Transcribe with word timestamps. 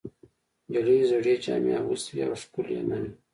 نجلۍ 0.71 0.99
زړې 1.09 1.33
جامې 1.43 1.71
اغوستې 1.81 2.11
وې 2.15 2.23
او 2.27 2.33
ښکلې 2.41 2.79
نه 2.89 2.97
وه. 3.01 3.09